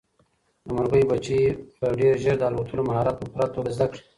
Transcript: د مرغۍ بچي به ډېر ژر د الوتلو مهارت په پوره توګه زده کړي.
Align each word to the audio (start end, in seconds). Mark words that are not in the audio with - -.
د 0.65 0.67
مرغۍ 0.75 1.03
بچي 1.11 1.39
به 1.79 1.87
ډېر 1.99 2.13
ژر 2.23 2.35
د 2.39 2.43
الوتلو 2.49 2.87
مهارت 2.89 3.15
په 3.17 3.25
پوره 3.31 3.47
توګه 3.55 3.69
زده 3.75 3.85
کړي. 3.91 4.01